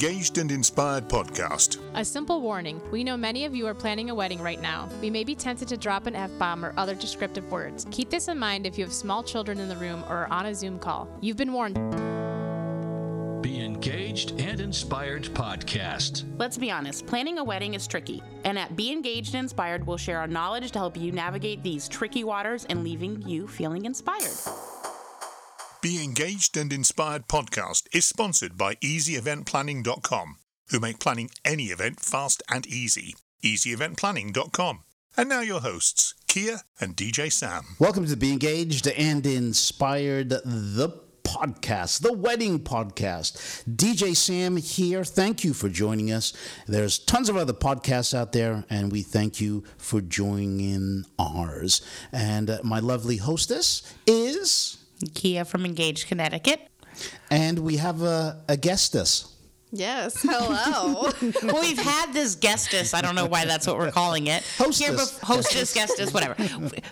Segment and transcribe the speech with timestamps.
[0.00, 1.80] Engaged and Inspired podcast.
[1.94, 4.88] A simple warning we know many of you are planning a wedding right now.
[5.02, 7.84] We may be tempted to drop an F bomb or other descriptive words.
[7.90, 10.46] Keep this in mind if you have small children in the room or are on
[10.46, 11.08] a Zoom call.
[11.20, 11.74] You've been warned.
[13.42, 16.22] Be Engaged and Inspired podcast.
[16.38, 18.22] Let's be honest, planning a wedding is tricky.
[18.44, 21.88] And at Be Engaged and Inspired, we'll share our knowledge to help you navigate these
[21.88, 24.36] tricky waters and leaving you feeling inspired.
[25.80, 30.36] Be Engaged and Inspired podcast is sponsored by EasyEventPlanning.com,
[30.70, 33.14] who make planning any event fast and easy.
[33.44, 34.82] EasyEventPlanning.com.
[35.16, 37.76] And now your hosts, Kia and DJ Sam.
[37.78, 43.62] Welcome to the Be Engaged and Inspired, the podcast, the wedding podcast.
[43.72, 45.04] DJ Sam here.
[45.04, 46.32] Thank you for joining us.
[46.66, 51.82] There's tons of other podcasts out there, and we thank you for joining ours.
[52.10, 54.78] And my lovely hostess is.
[55.14, 56.60] Kia from Engaged, Connecticut.
[57.30, 59.34] And we have a, a guestess.
[59.70, 61.10] Yes, hello.
[61.42, 62.94] well, we've had this guestess.
[62.94, 64.42] I don't know why that's what we're calling it.
[64.56, 64.78] Hostess.
[64.78, 66.42] Here bef- hostess, guestess, whatever.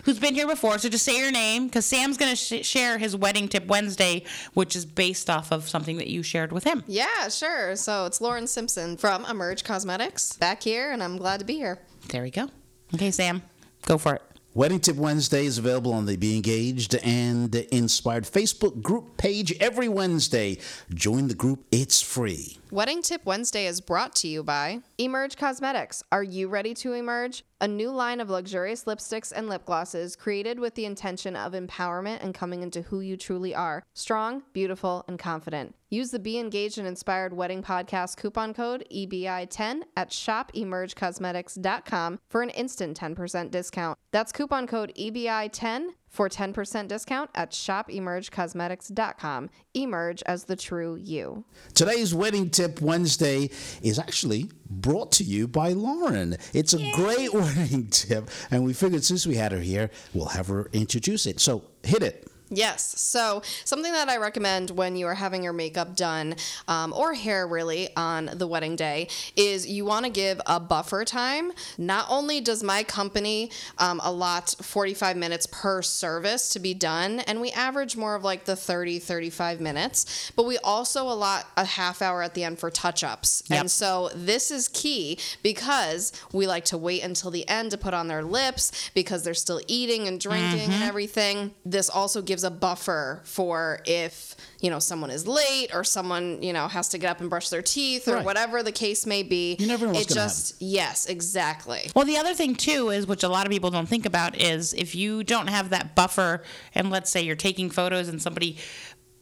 [0.03, 0.77] Who's been here before.
[0.77, 4.25] So just say your name because Sam's going to sh- share his Wedding Tip Wednesday,
[4.53, 6.83] which is based off of something that you shared with him.
[6.85, 7.75] yeah, sure.
[7.75, 11.79] So it's Lauren Simpson from Emerge Cosmetics back here, and I'm glad to be here.
[12.09, 12.47] There we go.
[12.93, 13.41] Okay, Sam,
[13.87, 14.21] go for it.
[14.57, 19.87] Wedding Tip Wednesday is available on the Be Engaged and Inspired Facebook group page every
[19.87, 20.57] Wednesday.
[20.91, 22.57] Join the group, it's free.
[22.69, 26.03] Wedding Tip Wednesday is brought to you by Emerge Cosmetics.
[26.11, 27.45] Are you ready to emerge?
[27.61, 32.21] A new line of luxurious lipsticks and lip glosses created with the intention of empowerment
[32.21, 35.75] and coming into who you truly are strong, beautiful, and confident.
[35.89, 42.49] Use the Be Engaged and Inspired Wedding Podcast coupon code EBI10 at shopemergecosmetics.com for an
[42.49, 43.97] instant 10% discount.
[44.11, 49.49] That's coupon code EBI10 for 10% discount at shopemergecosmetics.com.
[49.73, 51.43] Emerge as the true you.
[51.73, 53.49] Today's Wedding Tip Wednesday
[53.81, 56.37] is actually brought to you by Lauren.
[56.53, 60.47] It's a great wedding tip, and we figured since we had her here, we'll have
[60.47, 61.39] her introduce it.
[61.39, 62.27] So hit it.
[62.49, 62.99] Yes.
[62.99, 66.35] So, something that I recommend when you are having your makeup done
[66.67, 71.03] um, or hair really on the wedding day is you want to give a buffer
[71.03, 71.51] time.
[71.77, 77.41] Not only does my company um, allot 45 minutes per service to be done, and
[77.41, 82.01] we average more of like the 30, 35 minutes, but we also allot a half
[82.01, 83.43] hour at the end for touch ups.
[83.49, 83.59] Yep.
[83.59, 87.93] And so, this is key because we like to wait until the end to put
[87.93, 91.51] on their lips because they're still eating and drinking and everything.
[91.65, 96.53] This also gives a buffer for if, you know, someone is late or someone, you
[96.53, 98.25] know, has to get up and brush their teeth or Right.
[98.25, 99.55] whatever the case may be.
[99.59, 101.89] You never know what's It gonna just, yes, exactly.
[101.95, 104.73] Well, the other thing too is, which a lot of people don't think about, is
[104.73, 106.41] if you don't have that buffer,
[106.73, 108.57] and let's say you're taking photos and somebody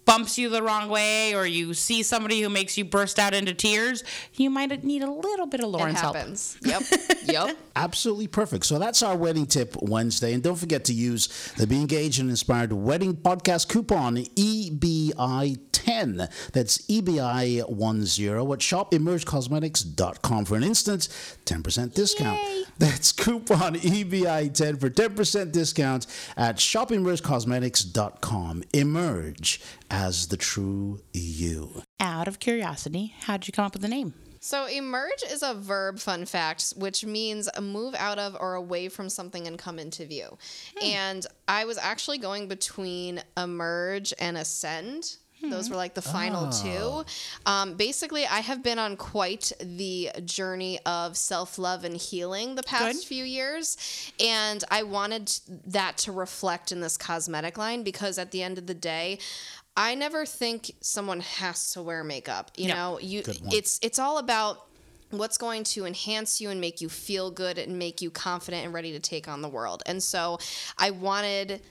[0.05, 3.53] bumps you the wrong way, or you see somebody who makes you burst out into
[3.53, 6.15] tears, you might need a little bit of It Lauren's help.
[6.15, 6.57] happens.
[6.65, 6.83] Yep.
[7.25, 7.57] yep.
[7.75, 8.65] Absolutely perfect.
[8.65, 10.33] So that's our wedding tip Wednesday.
[10.33, 11.27] And don't forget to use
[11.57, 16.29] the Be Engaged and Inspired Wedding Podcast coupon EBI10.
[16.53, 21.07] That's E EBI10 at shopemergecosmetics.com for an instant
[21.45, 22.39] 10% discount.
[22.41, 22.63] Yay.
[22.79, 28.63] That's coupon EBI10 for 10% discount at shopemergecosmetics.com.
[28.73, 29.61] Emerge
[29.95, 31.81] as the true you.
[32.01, 34.13] Out of curiosity, how'd you come up with the name?
[34.41, 39.07] So, emerge is a verb, fun fact, which means move out of or away from
[39.07, 40.37] something and come into view.
[40.83, 45.15] And I was actually going between emerge and ascend.
[45.49, 47.05] Those were like the final two.
[47.45, 52.63] Um, basically, I have been on quite the journey of self love and healing the
[52.63, 53.07] past Good.
[53.07, 54.11] few years.
[54.19, 55.31] And I wanted
[55.67, 59.19] that to reflect in this cosmetic line because at the end of the day,
[59.77, 62.51] I never think someone has to wear makeup.
[62.55, 62.75] You No.
[62.75, 64.67] know, you it's it's all about
[65.11, 68.73] what's going to enhance you and make you feel good and make you confident and
[68.73, 69.83] ready to take on the world.
[69.85, 70.39] And so
[70.77, 71.61] I wanted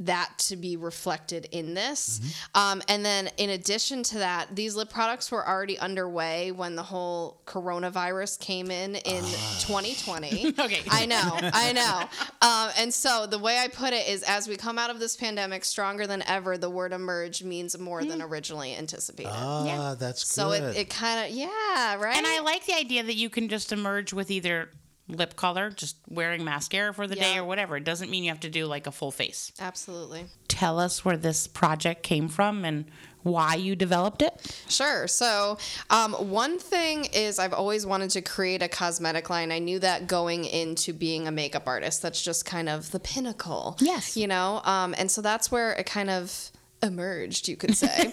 [0.00, 2.18] that to be reflected in this.
[2.18, 2.58] Mm-hmm.
[2.60, 6.82] Um, and then, in addition to that, these lip products were already underway when the
[6.82, 9.58] whole coronavirus came in in Ah.
[9.66, 10.54] 2020.
[10.66, 10.82] Okay.
[10.90, 11.22] I know,
[11.52, 12.00] I know.
[12.46, 15.16] Um, and so, the way I put it is as we come out of this
[15.16, 19.30] pandemic stronger than ever, the word emerge means more than originally anticipated.
[19.32, 19.94] Ah, Yeah.
[19.98, 20.50] that's cool.
[20.50, 22.16] so, it, it kind of, yeah, right?
[22.16, 24.68] And I like the idea that you can just emerge with either
[25.08, 27.76] lip color, just wearing mascara for the day or whatever.
[27.76, 29.52] It doesn't mean you have to do like a full face.
[29.60, 30.26] Absolutely.
[30.48, 32.86] Tell us where this project came from and
[33.22, 34.62] why you developed it.
[34.68, 35.08] Sure.
[35.08, 35.58] So,
[35.90, 39.50] um, one thing is I've always wanted to create a cosmetic line.
[39.50, 43.76] I knew that going into being a makeup artist, that's just kind of the pinnacle.
[43.80, 44.16] Yes.
[44.16, 44.60] You know?
[44.64, 46.50] Um, and so that's where it kind of
[46.82, 48.12] emerged, you could say.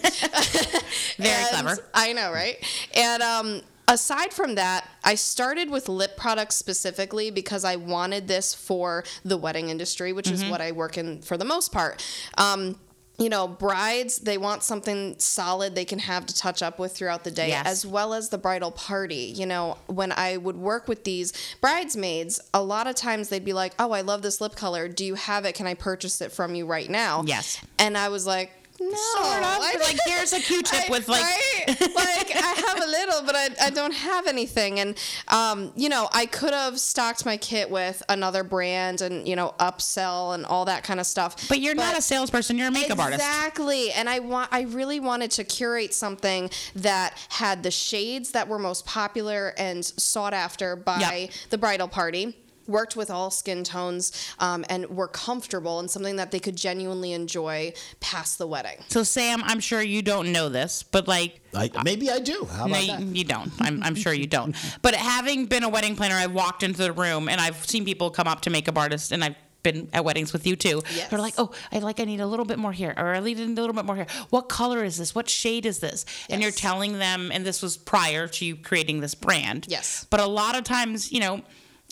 [1.16, 1.78] Very clever.
[1.94, 2.56] I know, right?
[2.94, 8.54] And um, aside from that, I started with lip products specifically because I wanted this
[8.54, 10.34] for the wedding industry, which Mm-hmm.
[10.44, 12.04] is what I work in for the most part.
[12.38, 12.78] Um,
[13.16, 17.22] you know, brides, they want something solid they can have to touch up with throughout
[17.22, 17.64] the day, Yes.
[17.64, 19.32] as well as the bridal party.
[19.36, 23.52] You know, when I would work with these bridesmaids, a lot of times they'd be
[23.52, 24.88] like, Oh, I love this lip color.
[24.88, 25.54] Do you have it?
[25.54, 27.22] Can I purchase it from you right now?
[27.24, 27.60] Yes.
[27.78, 28.50] And I was like,
[28.90, 29.60] no, Sort of.
[29.60, 31.22] I- Like, here's a Q-tip I- with, like-
[31.80, 34.80] like I have a little, but I, I don't have anything.
[34.80, 34.96] And
[35.28, 39.54] um, you know, I could have stocked my kit with another brand and you know
[39.60, 41.48] upsell and all that kind of stuff.
[41.48, 42.58] But you're not a salesperson.
[42.58, 43.20] You're a makeup artist.
[43.22, 43.92] Exactly.
[43.92, 48.58] And I want I really wanted to curate something that had the shades that were
[48.58, 51.30] most popular and sought after by Yep.
[51.50, 52.36] the bridal party.
[52.66, 57.12] Worked with all skin tones um, and were comfortable and something that they could genuinely
[57.12, 58.78] enjoy past the wedding.
[58.88, 62.46] So Sam, I'm sure you don't know this, but like I, maybe I do.
[62.50, 63.16] How about you, that?
[63.16, 63.52] you don't.
[63.60, 64.56] I'm, I'm sure you don't.
[64.82, 68.10] But having been a wedding planner, I've walked into the room and I've seen people
[68.10, 70.82] come up to makeup artists, and I've been at weddings with you too.
[70.94, 71.08] Yes.
[71.10, 71.98] They're like, "Oh, I like.
[71.98, 74.06] I need a little bit more here, or I need a little bit more here.
[74.30, 75.14] What color is this?
[75.14, 79.00] What shade is this?" And you're telling them, and this was prior to you creating
[79.00, 79.66] this brand.
[79.68, 80.06] Yes.
[80.10, 81.42] But a lot of times, you know,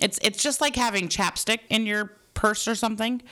[0.02, 3.22] it's it's just like having chapstick in your purse or something.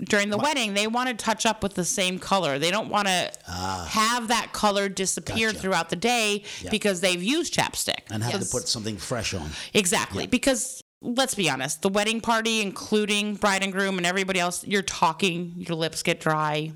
[0.00, 2.60] During the wedding, they want to touch up with the same color.
[2.60, 3.88] They don't want to ah.
[3.90, 5.58] have that color disappear Gotcha.
[5.58, 6.70] throughout the day Yeah.
[6.70, 8.02] because they've used chapstick.
[8.08, 8.48] and have Yes.
[8.48, 9.50] to put something fresh on.
[9.74, 10.28] Exactly.
[10.28, 14.82] Because let's be honest, the wedding party, including bride and groom and everybody else, you're
[14.82, 16.72] talking, your lips get dry,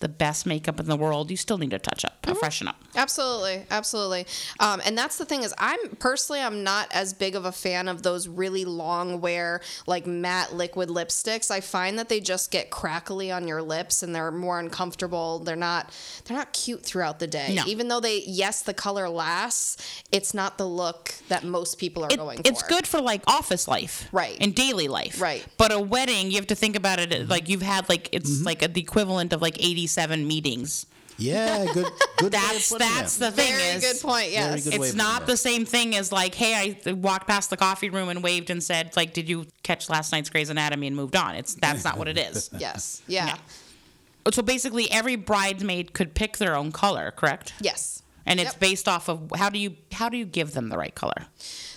[0.00, 2.38] the best makeup in the world, you still need to touch up, Mm-hmm.
[2.38, 2.76] freshen up.
[2.96, 4.26] Absolutely, absolutely.
[4.60, 7.88] Um, and that's the thing is, I'm personally, I'm not as big of a fan
[7.88, 11.50] of those really long wear like matte liquid lipsticks.
[11.50, 15.40] I find that they just get crackly on your lips and they're more uncomfortable.
[15.40, 15.90] They're not,
[16.24, 17.54] they're not cute throughout the day.
[17.54, 17.64] No.
[17.66, 22.10] Even though they, yes, the color lasts, it's not the look that most people are
[22.12, 22.68] It- going it's for.
[22.68, 24.36] good for like office life, Right.
[24.40, 25.44] and daily life, Right.
[25.56, 28.60] But a wedding, you have to think about it like you've had like it's like
[28.72, 30.86] the equivalent of like eighty-seven meetings.
[31.16, 31.86] Yeah, good.
[32.18, 32.22] Good.
[32.22, 34.30] way of That's putting that's the thing Very is good point.
[34.30, 34.64] Yes.
[34.64, 38.08] good it's not the same thing as like, hey, I walked past the coffee room
[38.08, 41.34] and waved and said, like, did you catch last night's Grey's Anatomy and moved on?
[41.36, 42.50] It's that's not what it is.
[42.58, 43.02] Yes.
[43.06, 43.36] Yeah.
[44.32, 47.52] So basically, every bridesmaid could pick their own color, correct?
[47.60, 48.02] Yes.
[48.26, 48.60] And it's Yep.
[48.60, 51.26] based off of how do you how do you give them the right color?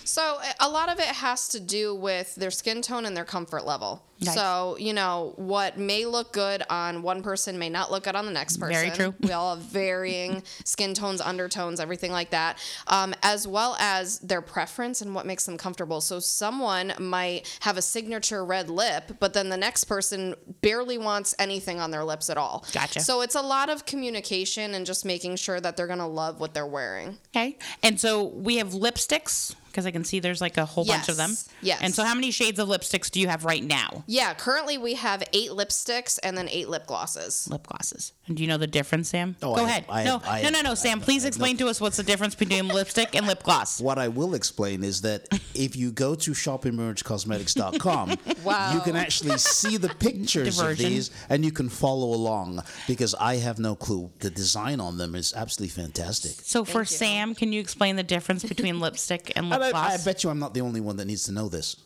[0.08, 3.66] So a lot of it has to do with their skin tone and their comfort
[3.66, 4.02] level.
[4.20, 4.34] Nice.
[4.34, 8.24] So you know what may look good on one person may not look good on
[8.24, 8.74] the next person.
[8.74, 9.14] Very true.
[9.20, 14.40] We all have varying skin tones, undertones, everything like that, um, as well as their
[14.40, 16.00] preference and what makes them comfortable.
[16.00, 21.34] So someone might have a signature red lip, but then the next person barely wants
[21.38, 22.64] anything on their lips at all.
[22.72, 23.00] Gotcha.
[23.00, 26.54] So it's a lot of communication and just making sure that they're gonna love what
[26.54, 27.18] they're wearing.
[27.36, 27.58] Okay.
[27.82, 31.16] And so we have lipsticks because I can see there's like a whole bunch of
[31.16, 31.30] them.
[31.30, 31.48] Yes.
[31.62, 31.78] Yes.
[31.82, 34.04] And so how many shades of lipsticks do you have right now?
[34.06, 37.48] Yeah, currently we have eight lipsticks and then eight lip glosses.
[37.50, 38.12] Lip glosses.
[38.26, 39.36] And do you know the difference, Sam?
[39.42, 39.84] Oh, Go I- ahead.
[39.88, 41.00] I- no, I- no, no, no, Sam.
[41.00, 43.80] Please explain to us what's the difference between lipstick and lip gloss.
[43.80, 48.74] What I will explain is that if you go to shopemergecosmetics.com, Wow.
[48.74, 50.86] you can actually see the pictures Diversion.
[50.86, 54.10] of these and you can follow along because I have no clue.
[54.20, 56.32] The design on them is absolutely fantastic.
[56.44, 56.84] So for you.
[56.86, 60.00] Sam, can you explain the difference between lipstick and lip And I, gloss?
[60.00, 61.76] I bet you I'm not the only one that needs to know this.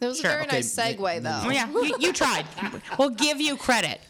[0.00, 0.30] That was Sure.
[0.30, 1.48] a very Okay, nice segue, ma- though.
[1.48, 2.44] Oh, yeah, you, you tried.
[2.98, 4.00] We'll give you credit.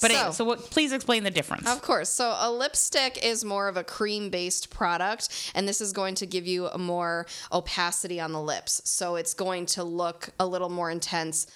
[0.00, 1.68] But so, So- so what, please explain the difference.
[1.68, 2.08] Of course.
[2.08, 6.26] So a lipstick is more of a cream based product, and this is going to
[6.26, 8.80] give you a more opacity on the lips.
[8.84, 11.46] So it's going to look a little more intense.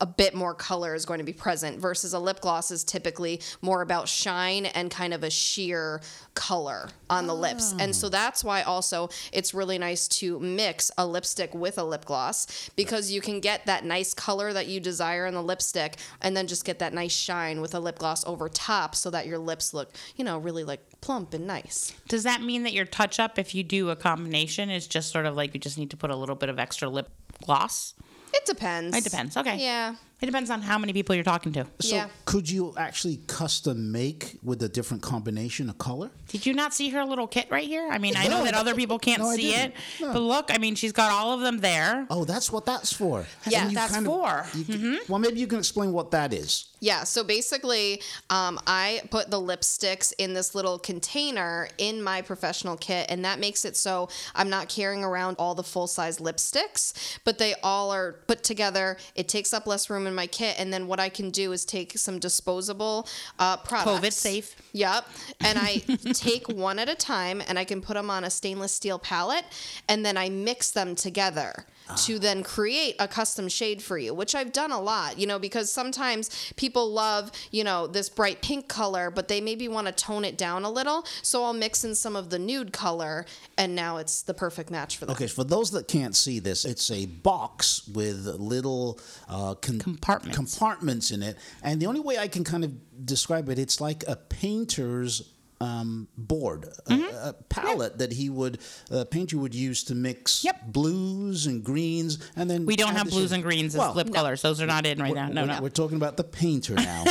[0.00, 3.40] A bit more color is going to be present versus a lip gloss is typically
[3.60, 6.00] more about shine and kind of a sheer
[6.34, 7.74] color on the lips.
[7.74, 7.82] Ah.
[7.82, 12.04] And so that's why also it's really nice to mix a lipstick with a lip
[12.04, 16.36] gloss because you can get that nice color that you desire in the lipstick and
[16.36, 19.38] then just get that nice shine with a lip gloss over top so that your
[19.38, 21.92] lips look, you know, really like plump and nice.
[22.08, 25.26] Does that mean that your touch up, if you do a combination, is just sort
[25.26, 27.10] of like you just need to put a little bit of extra lip
[27.44, 27.94] gloss?
[28.32, 28.96] It depends.
[28.96, 29.36] It depends.
[29.36, 29.58] Okay.
[29.58, 29.94] Yeah.
[30.20, 31.66] It depends on how many people you're talking to.
[31.80, 32.08] So Yeah.
[32.26, 36.10] could you actually custom make with a different combination of color?
[36.28, 37.88] Did you not see her little kit right here?
[37.90, 40.12] I mean, I know that other people can't no, see it, No.
[40.12, 42.06] but look, I mean, she's got all of them there.
[42.10, 43.26] Oh, that's what that's for.
[43.48, 44.46] Yeah, that's kind of- for.
[44.58, 46.66] you can- Well, maybe you can explain what that is.
[46.82, 48.00] Yeah, so basically,
[48.30, 53.38] um, I put the lipsticks in this little container in my professional kit, and that
[53.38, 56.92] makes it so I'm not carrying around all the full size lipsticks,
[57.24, 58.96] but they all are put together.
[59.14, 61.64] It takes up less room in my kit, and then what I can do is
[61.64, 64.06] take some disposable uh, products.
[64.06, 64.56] COVID safe.
[64.72, 65.06] Yep.
[65.40, 65.76] And I
[66.12, 69.44] take one at a time and I can put them on a stainless steel palette
[69.88, 71.64] and then I mix them together
[71.96, 75.38] to then create a custom shade for you, which I've done a lot, you know,
[75.38, 79.92] because sometimes people love, you know, this bright pink color, but they maybe want to
[79.92, 81.04] tone it down a little.
[81.22, 83.26] So I'll mix in some of the nude color
[83.58, 85.14] and now it's the perfect match for them.
[85.14, 90.36] Okay, for those that can't see this, it's a box with little uh, con- Compartments.
[90.36, 92.72] compartments in it, and the only way I can kind of
[93.04, 97.28] describe it, it's like a painter's um, board, a- Mm-hmm.
[97.28, 98.58] a, palette that he would,
[98.90, 100.66] a painter would use to mix Yep.
[100.72, 103.34] blues and greens, and then We don't have blues shade.
[103.36, 104.40] and greens as Well, lip colors.
[104.42, 105.28] Those are not in right now.
[105.28, 105.60] No, we're, no.
[105.62, 107.04] we're talking about the painter now.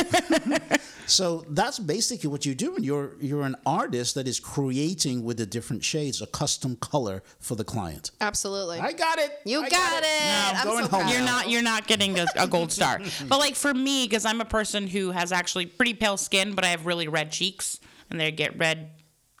[1.06, 2.82] so that's basically what you're doing.
[2.82, 7.54] You're you're an artist that is creating with the different shades a custom color for
[7.56, 8.10] the client.
[8.20, 8.78] Absolutely.
[8.80, 9.30] I got it.
[9.44, 10.08] you I got, it.
[10.24, 11.12] Now I'm I'm going so home proud.
[11.12, 13.00] You're not you're not getting a, a gold star.
[13.28, 16.64] but like for me, because I'm a person who has actually pretty pale skin, but
[16.64, 17.80] I have really red cheeks,
[18.10, 18.90] and they get red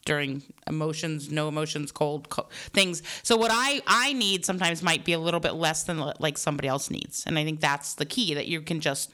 [0.04, 3.02] during emotions, no emotions, cold co- things.
[3.22, 6.68] So what I I need sometimes might be a little bit less than like somebody
[6.68, 9.10] else needs, and I think that's the key that you can just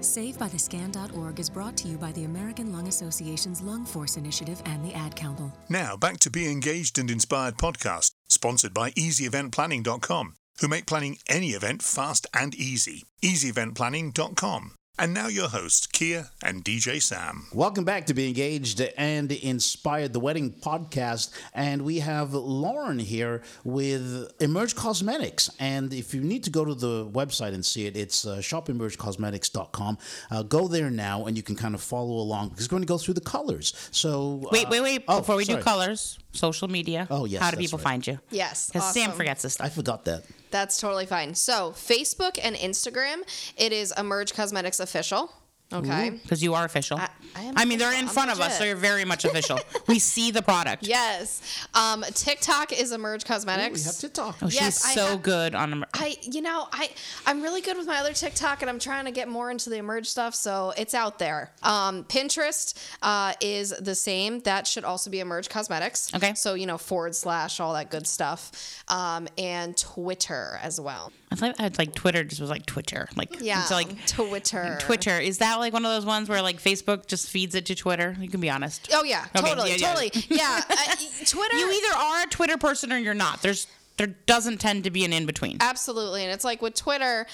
[0.00, 4.94] SaveByTheScan.org is brought to you by the American Lung Association's Lung Force Initiative and the
[4.94, 5.52] Ad Council.
[5.68, 11.50] Now back to Be Engaged and Inspired podcast, sponsored by EasyEventPlanning.com, who make planning any
[11.50, 13.04] event fast and easy.
[13.22, 14.72] EasyEventPlanning.com.
[15.00, 17.46] And now your hosts, Kia and DJ Sam.
[17.54, 21.30] Welcome back to Be Engaged and Inspired, the wedding podcast.
[21.54, 25.48] And we have Lauren here with Emerge Cosmetics.
[25.58, 29.96] And if you need to go to the website and see it, it's uh, shopemergecosmetics.com.
[30.30, 32.86] Uh, go there now and you can kind of follow along because we're going to
[32.86, 33.72] go through the colors.
[33.92, 35.04] So, Wait, uh, wait, wait.
[35.08, 35.60] oh, Before we sorry.
[35.60, 37.06] do colors, social media.
[37.10, 37.84] Oh, yes, How do people right.
[37.84, 38.20] find you?
[38.28, 38.68] Yes.
[38.68, 39.66] Because Sam forgets this stuff.
[39.66, 40.24] I forgot that.
[40.50, 41.34] That's totally fine.
[41.34, 43.22] So, Facebook and Instagram,
[43.56, 45.32] it is Emerge Cosmetics Official.
[45.72, 46.10] Okay.
[46.22, 46.98] Because you are official.
[46.98, 49.60] I- I am mean, they're in I'm front of us, so you're very much official.
[49.86, 50.82] we see the product.
[50.84, 51.40] Yes.
[51.74, 53.78] Um, TikTok is Emerge Cosmetics.
[53.78, 54.36] We have to talk.
[54.42, 55.72] Oh, she's Yes, I so ha- good on.
[55.72, 56.90] Emer- I, you know, I,
[57.26, 59.76] I'm really good with my other TikTok, and I'm trying to get more into the
[59.76, 61.52] emerge stuff, so it's out there.
[61.62, 64.40] Um, Pinterest uh, is the same.
[64.40, 66.12] That should also be Emerge Cosmetics.
[66.12, 66.34] Okay.
[66.34, 71.12] So you know, forward slash all that good stuff, um, and Twitter as well.
[71.32, 73.08] I thought I had, like Twitter just was like Twitter.
[73.16, 73.62] Like Yeah.
[73.62, 74.76] it's like Twitter.
[74.80, 75.18] Twitter.
[75.20, 78.16] Is that like one of those ones where like Facebook just feeds it to Twitter?
[78.20, 78.88] You can be honest.
[78.92, 79.86] Oh yeah, Okay, totally, yeah, yeah.
[79.86, 80.10] totally.
[80.28, 80.96] Yeah, uh,
[81.26, 81.56] Twitter.
[81.56, 83.42] You either are a Twitter person or you're not.
[83.42, 85.58] There's there doesn't tend to be an in between.
[85.60, 86.24] Absolutely.
[86.24, 87.26] And it's like with Twitter,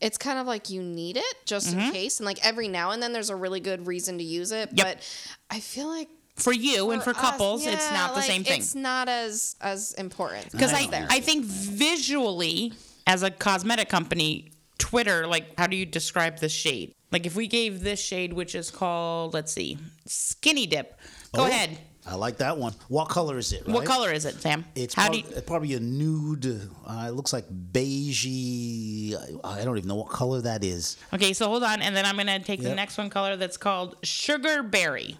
[0.00, 2.18] it's kind of like you need it just in case.
[2.18, 4.70] And like every now and then there's a really good reason to use it.
[4.72, 4.86] Yep.
[4.86, 8.24] But I feel like For you and for us, couples, it's yeah, not the like,
[8.24, 8.58] same thing.
[8.60, 10.50] It's not as as important.
[10.50, 11.06] Because It's I.
[11.10, 12.72] I think visually,
[13.06, 16.92] as a cosmetic company, Twitter, like, how do you describe the shade?
[17.12, 20.98] Like, if we gave this shade, which is called, let's see, Skinny Dip.
[21.32, 21.78] Go Oh, ahead.
[22.06, 22.74] I like that one.
[22.88, 23.66] What color is it?
[23.66, 24.66] What color is it, Sam?
[24.74, 26.68] It's how prob- you, probably a nude.
[26.86, 29.14] Uh, it looks like beigey.
[29.42, 30.96] I I don't even know what color that is.
[31.12, 33.96] okay, so hold on, and then I'm gonna take the next one color that's called
[34.02, 35.16] Sugar Berry,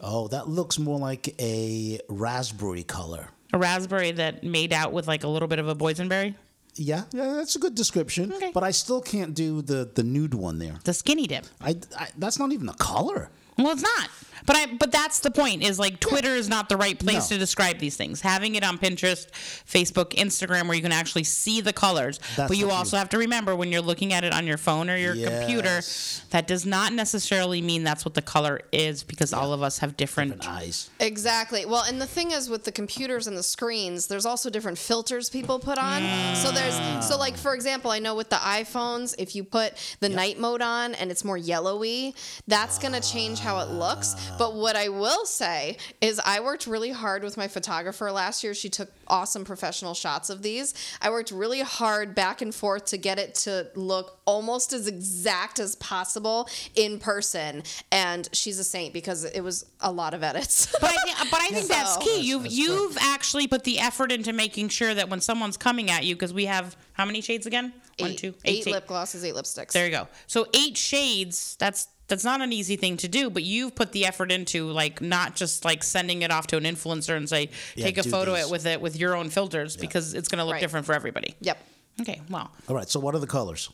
[0.00, 3.28] Oh, that looks more like a raspberry color.
[3.52, 6.34] a raspberry that made out with like a little bit of a boysenberry.
[6.76, 8.32] Yeah, yeah, that's a good description.
[8.32, 8.50] Okay.
[8.54, 10.76] But I still can't do the the nude one there.
[10.84, 11.46] The Skinny Dip.
[11.60, 13.30] I, I that's not even a color.
[13.58, 14.08] Well, it's not.
[14.46, 17.34] But I but that's the point is like Twitter is not the right place No.
[17.36, 18.22] to describe these things.
[18.22, 19.28] Having it on Pinterest,
[19.66, 22.18] Facebook, Instagram where you can actually see the colors.
[22.36, 22.98] That's but you also key.
[23.00, 25.82] have to remember when you're looking at it on your phone or your computer,
[26.30, 29.94] that does not necessarily mean that's what the color is because all of us have
[29.98, 30.88] different Different eyes.
[30.98, 31.66] Exactly.
[31.66, 35.28] Well, and the thing is with the computers and the screens, there's also different filters
[35.28, 36.00] people put on.
[36.34, 36.54] So mm.
[36.60, 40.38] There's so like for example, I know with the iPhones, if you put the night
[40.38, 42.14] mode on and it's more yellowy,
[42.46, 44.14] that's going to change how it looks.
[44.38, 48.54] But what I will say is I worked really hard with my photographer last year.
[48.54, 50.74] She took awesome professional shots of these.
[51.00, 55.58] I worked really hard back and forth to get it to look almost as exact
[55.58, 57.62] as possible in person.
[57.90, 60.72] And she's a saint because it was a lot of edits.
[60.80, 62.20] But I think, but I think that's key.
[62.20, 66.14] You've you've actually put the effort into making sure that when someone's coming at you,
[66.14, 67.72] because we have how many shades again?
[67.98, 68.66] One, eight, two, eight shades.
[68.68, 69.72] lip glosses, eight lipsticks.
[69.72, 70.08] There you go.
[70.26, 71.56] So eight shades.
[71.58, 75.00] That's that's not an easy thing to do, but you've put the effort into like
[75.00, 78.34] not just like sending it off to an influencer and say Yeah, take a photo
[78.34, 78.46] these.
[78.46, 80.60] it with it with your own filters because it's going to look Right.
[80.60, 81.36] different for everybody.
[81.40, 81.58] Yep.
[82.00, 82.20] Okay.
[82.28, 82.88] Well, All right.
[82.88, 83.70] So what are the colors?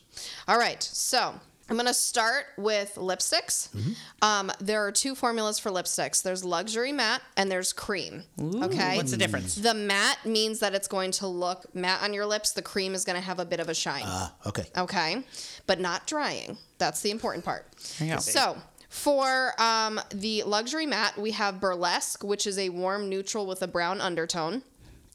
[0.48, 0.82] All right.
[0.82, 1.34] So
[1.68, 3.70] I'm going to start with lipsticks.
[3.70, 3.92] Mm-hmm.
[4.22, 8.22] Um, there are two formulas for lipsticks there's luxury matte and there's cream.
[8.40, 8.96] okay.
[8.96, 9.57] what's the difference?
[9.57, 12.52] The matte means that it's going to look matte on your lips.
[12.52, 14.05] The cream is going to have a bit of a shine.
[14.07, 14.64] Ah, okay.
[14.76, 15.24] okay.
[15.66, 16.59] But not drying.
[16.79, 17.66] That's the important part.
[17.98, 18.18] There.
[18.18, 18.57] So,
[18.88, 23.66] for um, the luxury matte, we have Burlesque, which is a warm neutral with a
[23.66, 24.62] brown undertone.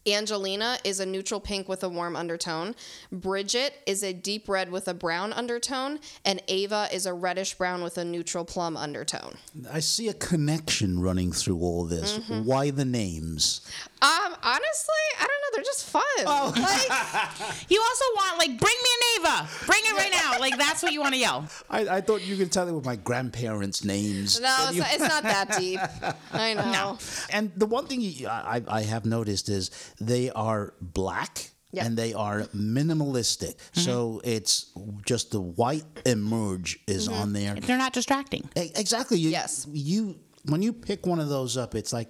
[0.06, 2.74] Angelina is a neutral pink with a warm undertone.
[3.10, 6.00] Bridget is a deep red with a brown undertone.
[6.24, 9.36] And Ava is a reddish brown with a neutral plum undertone.
[9.70, 12.18] I see a connection running through all this.
[12.18, 12.44] Mm-hmm.
[12.44, 13.60] Why the names?
[14.00, 15.48] Um, honestly, I don't know.
[15.54, 16.02] They're just fun.
[16.20, 16.52] Oh.
[16.56, 20.40] Like, you also want like bring me an Ava, bring it right now.
[20.40, 21.46] Like that's what you want to yell.
[21.70, 24.40] I, I thought you could tell it with my grandparents' names.
[24.40, 25.80] no, it's, you- not, it's not that deep.
[26.32, 26.98] I know.
[27.30, 29.70] And the one thing you, I, I have noticed is
[30.06, 31.50] they are black.
[31.74, 31.86] Yep.
[31.86, 33.54] And they are minimalistic.
[33.72, 34.70] So it's
[35.06, 37.22] just the white emerge is Mm-hmm.
[37.22, 37.54] on there.
[37.54, 38.46] They're not distracting.
[38.54, 39.18] Exactly.
[39.18, 39.66] You, Yes.
[39.72, 42.08] You when you pick one of those up, it's like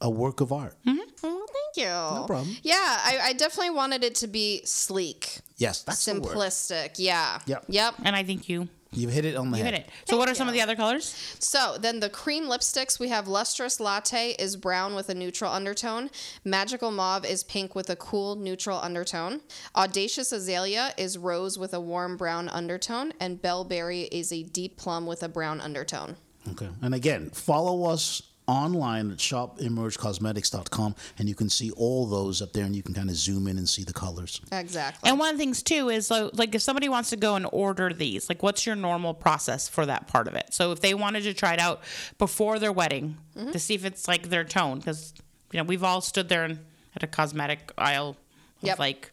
[0.00, 0.76] a work of art.
[0.86, 1.86] Well, thank you.
[1.86, 2.54] No problem.
[2.62, 6.22] Yeah, I, I definitely wanted it to be sleek, Yes, that's the word.
[6.22, 6.92] simplistic.
[6.98, 7.40] Yeah.
[7.46, 7.64] Yep.
[7.68, 7.94] Yep.
[8.04, 9.74] And I think you You hit it on the you head.
[9.74, 9.90] hit it.
[10.06, 11.36] So what are some of the other colors?
[11.38, 16.10] So then the cream lipsticks we have lustrous latte is brown with a neutral undertone.
[16.44, 19.42] Magical mauve is pink with a cool neutral undertone.
[19.76, 25.06] Audacious azalea is rose with a warm brown undertone, and bellberry is a deep plum
[25.06, 26.16] with a brown undertone.
[26.50, 26.68] Okay.
[26.82, 32.64] And again, follow us online at shopemergecosmetics.com and you can see all those up there
[32.64, 34.40] and you can kind of zoom in and see the colors.
[34.52, 35.08] Exactly.
[35.08, 37.46] And one of the things too is like, like if somebody wants to go and
[37.52, 40.52] order these, like what's your normal process for that part of it?
[40.52, 41.82] So if they wanted to try it out
[42.18, 43.52] before their wedding Mm-hmm.
[43.52, 45.14] to see if it's like their tone, because
[45.52, 46.58] you know we've all stood there in,
[46.96, 48.16] at a cosmetic aisle of
[48.66, 48.78] Yep.
[48.80, 49.12] like.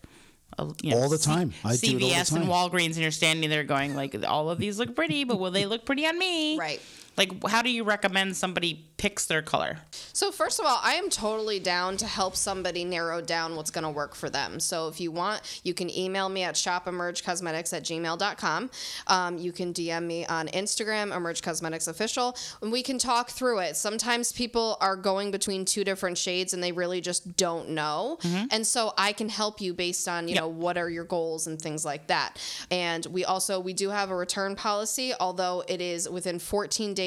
[0.58, 1.54] a- You know, All the time.
[1.63, 2.45] I do it all the CVS and.
[2.47, 5.65] Walgreens, and you're standing there going like, all of these look pretty, but will they
[5.67, 6.58] look pretty on me?
[6.58, 6.82] Right.
[7.17, 9.80] Like, how do you recommend somebody picks their color?
[10.13, 13.84] So first of all, I am totally down to help somebody narrow down what's going
[13.84, 14.60] to work for them.
[14.60, 18.69] So if you want, you can email me at shopemergecosmetics at gmail.com.
[19.08, 23.60] Um, you can DM me on Instagram, Emerge Cosmetics Official, and we can talk through
[23.60, 23.75] it.
[23.75, 28.19] Sometimes people are going between two different shades and they really just don't know.
[28.51, 31.60] And so I can help you based on, you know, what are your goals and
[31.60, 32.39] things like that.
[32.69, 37.07] And we also, we do have a return policy, although it is within 14 days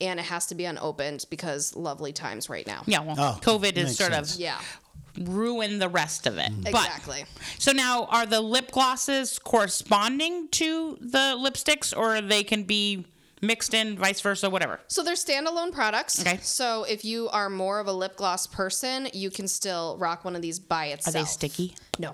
[0.00, 2.82] and it has to be unopened because lovely times right now.
[2.86, 4.34] Yeah, well, Oh, COVID has sort sense.
[4.34, 4.58] of Yeah,
[5.18, 6.50] ruined the rest of it.
[6.62, 7.24] But- exactly.
[7.58, 13.06] So now, are the lip glosses corresponding to the lipsticks, or they can be
[13.42, 14.80] mixed in, vice versa, whatever?
[14.88, 16.20] So they're standalone products.
[16.20, 16.38] Okay.
[16.42, 20.36] So if you are more of a lip gloss person, you can still rock one
[20.36, 21.14] of these by itself.
[21.14, 21.74] Are they sticky?
[21.98, 22.10] No.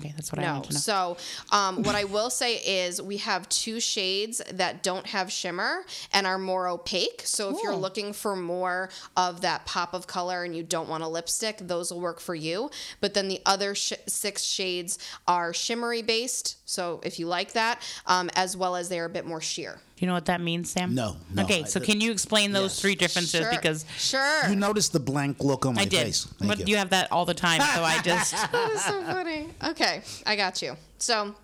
[0.00, 0.52] Okay, that's what I No.
[0.54, 0.78] want to know.
[0.80, 1.16] So,
[1.52, 6.26] um, what I will say is we have two shades that don't have shimmer and
[6.26, 7.22] are more opaque.
[7.24, 11.02] So, if you're looking for more of that pop of color and you don't want
[11.02, 12.70] a lipstick, those will work for you.
[13.00, 16.56] But then the other sh- six shades are shimmery based.
[16.70, 19.72] So, if you like that, um, as well as they're a bit more sheer.
[19.96, 20.94] Do you know what that means, Sam?
[20.94, 22.80] No, no, Okay, I- so can you explain those Yes.
[22.80, 23.40] three differences?
[23.40, 23.50] Sure.
[23.50, 24.48] Because sure.
[24.48, 26.26] You noticed the blank look on my I did, face.
[26.38, 26.64] Thank but you.
[26.68, 26.76] you.
[26.76, 29.48] have that all the time, so I just That is so funny.
[29.64, 30.76] Okay, I got you.
[30.98, 31.34] So,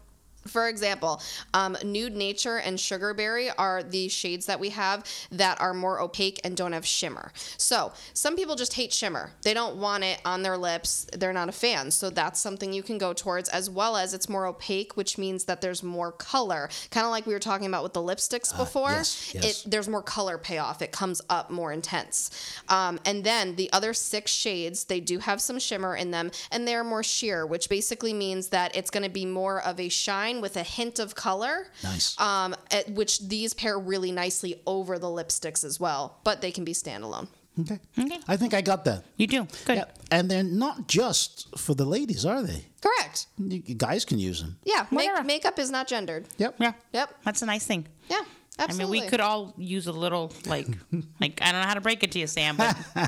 [0.46, 1.20] for example,
[1.54, 6.40] um, Nude Nature and Sugarberry are the shades that we have that are more opaque
[6.44, 7.32] and don't have shimmer.
[7.56, 9.32] So, some people just hate shimmer.
[9.42, 11.06] They don't want it on their lips.
[11.12, 11.90] They're not a fan.
[11.90, 15.44] So, that's something you can go towards, as well as it's more opaque, which means
[15.44, 16.68] that there's more color.
[16.90, 18.90] Kind of like we were talking about with the lipsticks before.
[18.90, 19.64] yes, yes.
[19.64, 20.82] It, there's more color payoff.
[20.82, 22.30] It comes up more intense.
[22.68, 26.66] Um, and then the other six shades, they do have some shimmer in them, and
[26.66, 30.35] they're more sheer, which basically means that it's going to be more of a shine
[30.40, 31.66] with a hint of color.
[31.82, 32.18] Nice.
[32.20, 36.64] Um, at which these pair really nicely over the lipsticks as well, but they can
[36.64, 37.28] be standalone.
[37.60, 37.78] okay.
[37.98, 38.18] okay.
[38.28, 39.04] I think I got that.
[39.16, 39.76] you do good.
[39.78, 39.84] Yeah.
[40.10, 42.66] And they're not just for the ladies, are they?
[42.80, 43.26] Correct.
[43.38, 44.58] You you guys can use them.
[44.64, 44.86] Yeah.
[44.90, 46.26] Make, makeup is not gendered.
[46.38, 46.56] Yep.
[46.60, 46.72] Yeah.
[46.92, 47.14] Yep.
[47.24, 47.86] That's a nice thing.
[48.08, 48.22] Yeah.
[48.58, 50.66] I mean, we could all use a little like,
[51.20, 52.74] like I don't know how to break it to you, Sam, but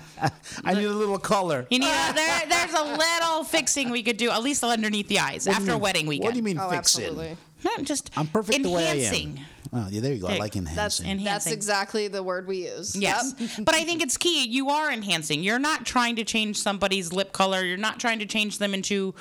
[0.65, 1.67] I need a little color.
[1.71, 2.43] you need a, there.
[2.49, 5.65] There's a little fixing we could do, at least underneath the eyes, What do after
[5.67, 6.25] you a mean- wedding weekend.
[6.25, 7.37] What do you mean Oh, fix absolutely.
[7.65, 9.39] Not just I'm perfect the way I am.
[9.73, 10.29] Oh, yeah, there you go.
[10.29, 10.67] I There- like That's
[11.01, 11.07] enhancing.
[11.07, 11.25] Enhancing.
[11.25, 12.95] that's exactly the word we use.
[12.97, 13.35] Yes.
[13.39, 13.51] Yep.
[13.67, 14.47] but I think it's key.
[14.49, 15.43] You are enhancing.
[15.43, 17.65] You're not trying to change somebody's lip color.
[17.65, 19.15] You're not trying to change them into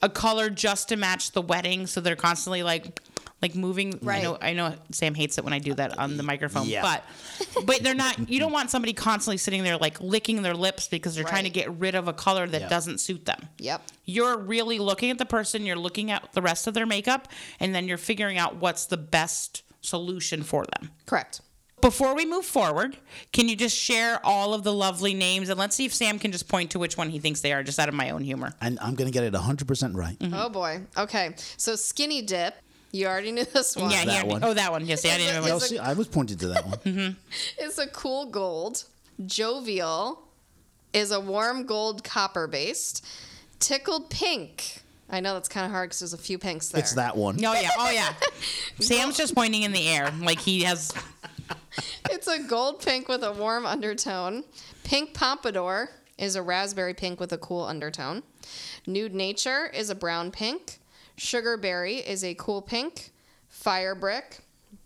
[0.00, 1.86] a color just to match the wedding.
[1.86, 3.00] So they're constantly like
[3.42, 3.94] like moving.
[3.94, 4.22] I Right.
[4.22, 6.68] know I know Sam hates it when I do that on the microphone.
[6.68, 6.82] Yeah.
[6.82, 10.88] But but they're not you don't want somebody constantly sitting there like licking their lips
[10.88, 12.68] because they're trying to get rid of a color that Yeah.
[12.68, 13.48] doesn't suit them.
[13.58, 13.82] Yep.
[14.04, 17.28] You're really looking at the person, you're looking at the rest of their makeup,
[17.60, 20.90] and then you're figuring out what's the best solution for them.
[21.06, 21.40] Correct.
[21.80, 22.96] Before we move forward,
[23.32, 26.30] can you just share all of the lovely names and let's see if Sam can
[26.30, 28.52] just point to which one he thinks they are, just out of my own humor.
[28.60, 30.16] and I'm going to get it 100% right.
[30.16, 30.32] Mm-hmm.
[30.32, 30.82] Oh boy.
[30.96, 31.34] Okay.
[31.56, 32.54] So skinny dip.
[32.92, 33.90] You already knew this one.
[33.90, 34.44] Yeah, he That already- one.
[34.44, 34.86] Oh, that one.
[34.86, 35.48] Yes, yeah, I didn't even.
[35.48, 36.78] You'll see, I was pointed to that one.
[36.84, 37.12] Mm-hmm.
[37.58, 38.84] It's a cool gold.
[39.24, 40.22] Jovial
[40.92, 43.04] is a warm gold copper based.
[43.60, 44.80] Tickled pink.
[45.08, 46.80] I know that's kind of hard because there's a few pinks there.
[46.80, 47.36] It's that one.
[47.44, 48.12] Oh yeah, oh yeah.
[48.80, 50.92] Sam's just pointing in the air like he has.
[52.10, 54.44] It's a gold pink with a warm undertone.
[54.84, 58.22] Pink pompadour is a raspberry pink with a cool undertone.
[58.86, 60.78] Nude nature is a brown pink.
[61.16, 63.10] Sugar berry is a cool pink.
[63.52, 64.40] Firebrick,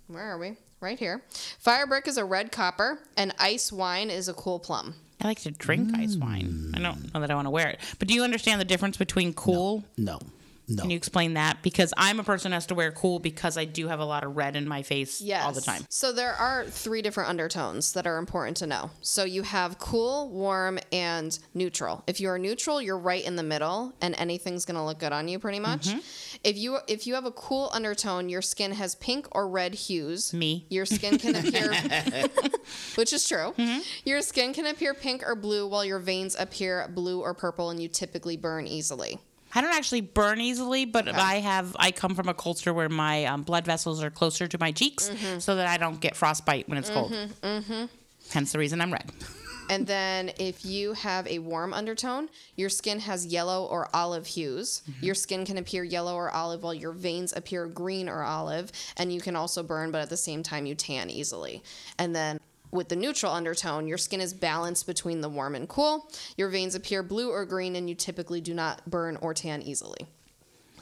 [0.09, 0.57] where are we?
[0.81, 1.23] Right here.
[1.65, 4.95] Firebrick is a red copper, and ice wine is a cool plum.
[5.21, 6.73] I like to drink ice wine.
[6.75, 8.97] I don't know that I want to wear it, but do you understand the difference
[8.97, 9.85] between cool?
[9.97, 10.21] No.
[10.69, 10.83] No.
[10.83, 11.63] Can you explain that?
[11.63, 14.25] Because I'm a person who has to wear cool because I do have a lot
[14.25, 15.45] of red in my face Yes.
[15.45, 15.85] all the time.
[15.89, 18.91] So there are three different undertones that are important to know.
[19.01, 22.03] So you have cool, warm, and neutral.
[22.09, 25.29] If you are neutral, you're right in the middle, and anything's gonna look good on
[25.29, 25.87] you pretty much.
[25.89, 25.99] Mm-hmm.
[26.43, 30.33] If you if you have a cool undertone, your skin has pink or red hues.
[30.35, 30.67] Me.
[30.69, 31.73] Your skin can appear,
[32.97, 33.55] which is true.
[33.57, 33.81] Mm-hmm.
[34.05, 37.81] Your skin can appear pink or blue, while your veins appear blue or purple, and
[37.81, 39.21] you typically burn easily.
[39.57, 43.25] I don't actually burn easily, but I have I come from a culture where my
[43.25, 45.39] um, blood vessels are closer to my cheeks, Mm-hmm.
[45.39, 47.13] so that I don't get frostbite when it's cold.
[48.31, 49.11] Hence the reason I'm red.
[49.69, 54.83] And then if you have a warm undertone, your skin has yellow or olive hues.
[55.01, 58.71] Your skin can appear yellow or olive while your veins appear green or olive.
[58.97, 61.65] And you can also burn, but at the same time, you tan easily.
[61.99, 62.39] And then
[62.77, 66.09] with the neutral undertone, your skin is balanced between the warm and cool.
[66.37, 70.07] Your veins appear blue or green, and you typically do not burn or tan easily.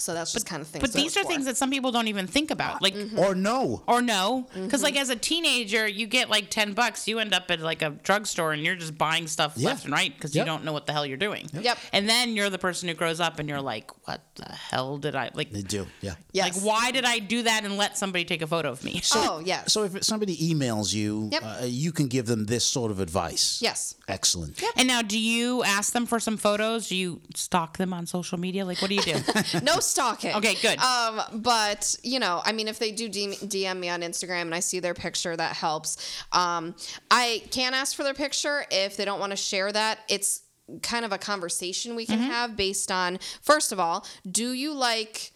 [0.04, 0.82] So that's just kind of things.
[0.82, 1.28] But to these are for.
[1.28, 3.82] things that some people don't even think about, like Or no.
[3.86, 4.64] or no, Mm-hmm.
[4.64, 7.82] because like as a teenager, you get like ten bucks, you end up at like
[7.82, 9.70] a drugstore and you're just buying stuff Yeah.
[9.70, 10.42] left and right because Yep.
[10.44, 11.48] you don't know what the hell you're doing.
[11.52, 11.78] Yep.
[11.92, 15.14] And then you're the person who grows up and you're like, what the hell did
[15.16, 15.50] I like?
[15.52, 16.14] They do, yeah.
[16.32, 16.54] Yes.
[16.56, 19.00] Like, why did I do that and let somebody take a photo of me?
[19.14, 19.72] oh, yes.
[19.72, 21.42] So if somebody emails you, Yep.
[21.44, 23.60] uh, you can give them this sort of advice.
[23.62, 23.94] yes.
[24.06, 24.60] Excellent.
[24.60, 24.72] Yep.
[24.76, 26.88] And now, do you ask them for some photos?
[26.88, 28.66] Do you stalk them on social media?
[28.66, 29.14] Like, what do you do?
[29.62, 30.34] no stalking.
[30.34, 30.78] Okay, good.
[30.78, 34.54] Um, but you know, I mean, if they do DM, DM me on Instagram and
[34.54, 36.22] I see their picture, that helps.
[36.32, 36.74] Um,
[37.10, 40.00] I can ask for their picture if they don't want to share that.
[40.08, 40.42] It's
[40.82, 42.30] kind of a conversation we can Mm-hmm.
[42.30, 45.30] have based on first of all, do you like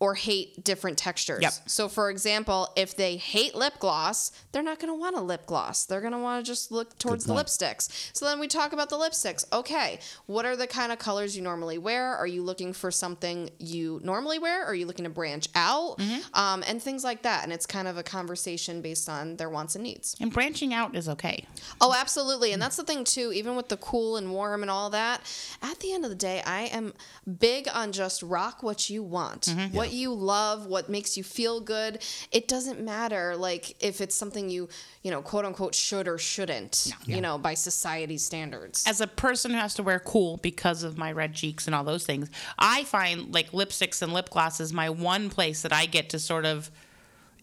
[0.00, 1.40] or hate different textures.
[1.42, 1.52] Yep.
[1.66, 5.46] So, for example, if they hate lip gloss, they're not going to want a lip
[5.46, 5.84] gloss.
[5.86, 8.10] They're going to want to just look towards the lipsticks.
[8.12, 9.44] So then we talk about the lipsticks.
[9.52, 12.14] Okay, what are the kind of colors you normally wear?
[12.16, 14.64] Are you looking for something you normally wear?
[14.64, 16.00] Are you looking to branch out?
[16.34, 17.44] Um, and things like that.
[17.44, 20.16] And it's kind of a conversation based on their wants and needs.
[20.20, 21.46] and branching out is okay.
[21.80, 22.52] Oh, absolutely.
[22.52, 25.20] And that's the thing, too, even with the cool and warm and all that,
[25.62, 26.94] at the end of the day, I am
[27.38, 32.02] big on just rock what you want, what you love, what makes you feel good.
[32.32, 34.68] It doesn't matter, like, if it's something you,
[35.02, 38.84] you know, quote unquote, should or shouldn't, you know, by society standards.
[38.86, 41.84] As a person who has to wear cool because of my red cheeks and all
[41.84, 46.10] those things, I find like lipsticks and lip glosses my one place that I get
[46.10, 46.70] to sort of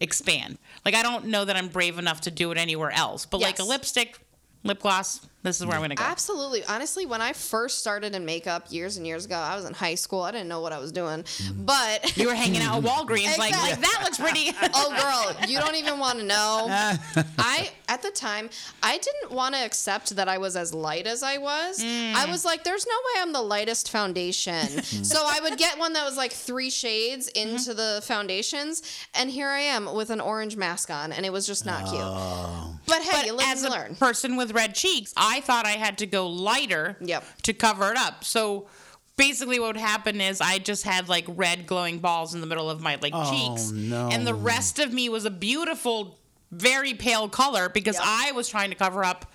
[0.00, 0.58] expand.
[0.84, 3.58] Like, I don't know that I'm brave enough to do it anywhere else, but like
[3.58, 4.18] a lipstick,
[4.64, 6.04] lip gloss, this is where I'm going to go.
[6.04, 6.64] Absolutely.
[6.64, 9.96] Honestly, when I first started in makeup years and years ago, I was in high
[9.96, 10.22] school.
[10.22, 11.22] I didn't know what I was doing.
[11.22, 11.64] Mm-hmm.
[11.64, 14.50] But You were hanging out at Walgreens, like, like that looks pretty.
[14.74, 16.66] oh girl you don't even want to know
[17.38, 18.48] i at the time
[18.82, 22.14] i didn't want to accept that i was as light as i was mm.
[22.14, 25.02] i was like there's no way i'm the lightest foundation mm-hmm.
[25.02, 27.50] so i would get one that was like three shades mm-hmm.
[27.50, 28.82] into the foundations
[29.14, 32.00] and here i am with an orange mask on and it was just not cute
[32.00, 32.74] oh.
[32.86, 35.72] but hey you live as and a learn person with red cheeks, I thought I
[35.72, 37.24] had to go lighter Yep.
[37.42, 38.24] to cover it up.
[38.24, 38.68] So
[39.16, 42.68] basically what would happen is I just had like red glowing balls in the middle
[42.70, 43.70] of my like Oh, cheeks.
[43.70, 44.08] no.
[44.08, 46.18] And the rest of me was a beautiful,
[46.50, 48.04] very pale color because Yep.
[48.06, 49.30] I was trying to cover up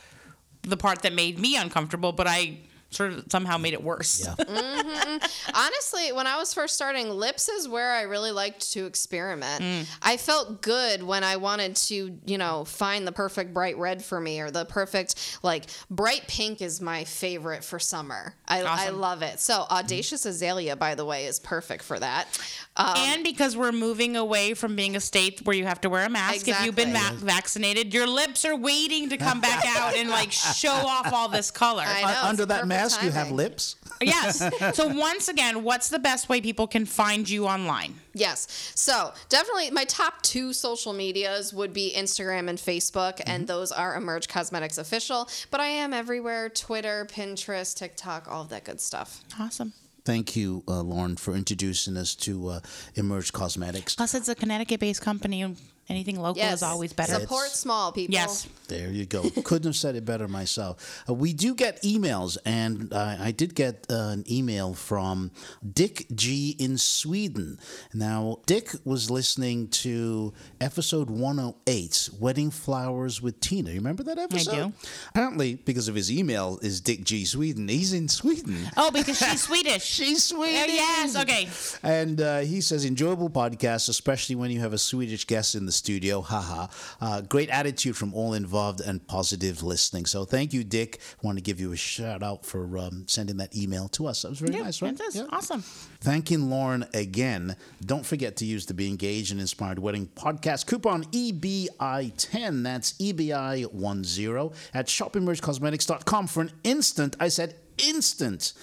[0.64, 2.58] the part that made me uncomfortable, but I
[2.90, 4.26] sort of somehow made it worse.
[4.26, 5.20] Yeah.
[5.54, 9.88] Honestly, when I was first starting, lips is where I really liked to experiment.
[10.02, 14.20] I felt good when I wanted to, you know, find the perfect bright red for
[14.20, 18.36] me or the perfect, like, bright pink is my favorite for summer.
[18.48, 19.40] I, I love it.
[19.40, 22.28] So, Audacious Azalea, by the way, is perfect for that.
[22.76, 26.06] Um, and because we're moving away from being a state where you have to wear
[26.06, 29.96] a mask if you've been va- vaccinated, your lips are waiting to come back out
[29.96, 31.84] and like show off all this color.
[31.86, 33.76] I know, Uh, under that perfect mask, you have lips.
[34.02, 34.44] yes.
[34.76, 37.96] So once again, what's the best way people can find you online?
[38.14, 38.48] Yes.
[38.76, 43.96] So definitely my top two social medias would be Instagram and Facebook, and those are
[43.96, 45.28] Emerge Cosmetics Official.
[45.52, 49.24] But I am everywhere Twitter, Pinterest, TikTok, all of that good stuff.
[49.40, 49.74] Awesome.
[50.06, 52.60] Thank you, uh, Lauren, for introducing us to uh,
[52.96, 53.96] Emerge Cosmetics.
[53.96, 55.54] Plus, it's a Connecticut-based company.
[55.90, 56.56] And Anything local Yes.
[56.58, 57.14] is always better.
[57.20, 58.14] Support small people.
[58.14, 58.48] Yes.
[58.68, 59.30] There you go.
[59.44, 61.04] Couldn't have said it better myself.
[61.10, 65.32] Uh, we do get emails, and uh, I did get uh, an email from
[65.74, 67.58] Dick G in Sweden.
[67.94, 73.70] Now, Dick was listening to episode 108, Wedding Flowers with Tina.
[73.70, 74.52] You remember that episode?
[74.54, 74.74] I do.
[75.12, 77.68] Apparently, because of his email, is Dick G Sweden.
[77.70, 78.58] He's in Sweden.
[78.76, 79.84] Oh, because she's Swedish.
[79.98, 80.60] She's Swedish.
[80.70, 81.16] Oh, yes.
[81.16, 81.48] Okay.
[81.82, 85.72] And uh, he says, enjoyable podcast, especially when you have a Swedish guest in the
[85.78, 86.22] studio.
[86.32, 86.68] Haha.
[87.00, 90.06] Uh, great attitude from all involved and positive listening.
[90.06, 91.00] So thank you, Dick.
[91.22, 94.24] want to give you a shout out for um, sending that email to us.
[94.24, 94.94] That was very Yeah, nice, right?
[94.94, 95.24] it is.
[95.30, 95.62] Awesome.
[96.02, 97.56] Thanking Lauren again.
[97.86, 102.64] Don't forget to use the Be Engaged and Inspired Wedding podcast coupon E EBI10.
[102.64, 108.54] That's E EBI10 at shopemergecosmetics.com for an instant, I said instant,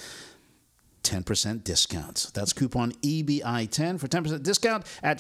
[1.03, 2.31] 10% discount.
[2.35, 5.19] That's coupon E EBI10 for 10% discount at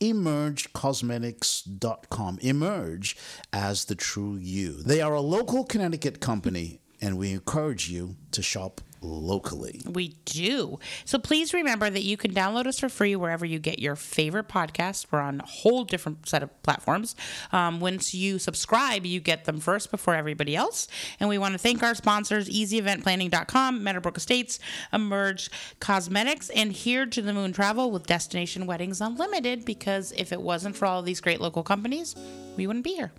[0.00, 2.38] shopemergecosmetics.com.
[2.42, 3.16] Emerge
[3.52, 4.82] as the true you.
[4.82, 9.80] They are a local Connecticut company, and we encourage you to shop locally.
[9.86, 10.78] We do.
[11.04, 14.48] So please remember that you can download us for free wherever you get your favorite
[14.48, 15.06] podcasts.
[15.10, 17.16] We're on a whole different set of platforms.
[17.52, 20.88] Um, once you subscribe, you get them first before everybody else.
[21.18, 24.58] And we want to thank our sponsors, EasyEventPlanning.com, Meadowbrook Estates,
[24.92, 29.64] Emerge Cosmetics, and Here to the Moon Travel with Destination Weddings Unlimited.
[29.64, 32.14] Because if it wasn't for all of these great local companies,
[32.56, 33.12] we wouldn't be here.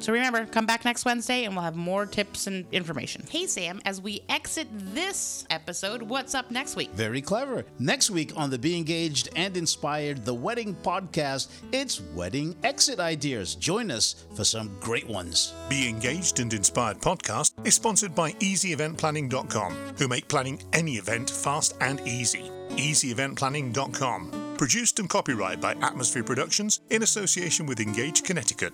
[0.00, 3.24] So remember, come back next Wednesday and we'll have more tips and information.
[3.28, 6.90] Hey, Sam, as we exit this episode, what's up next week?
[6.92, 7.64] Very clever.
[7.78, 13.54] Next week on the Be Engaged and Inspired The Wedding Podcast, it's wedding exit ideas.
[13.54, 15.54] Join us for some great ones.
[15.68, 21.74] Be Engaged and Inspired podcast is sponsored by EasyEventPlanning.com, who make planning any event fast
[21.80, 22.50] and easy.
[22.70, 24.54] EasyEventPlanning.com.
[24.56, 28.72] Produced and copyrighted by Atmosphere Productions in association with Engage Connecticut.